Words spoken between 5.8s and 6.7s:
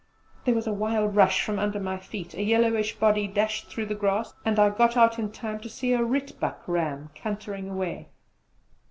a rietbuck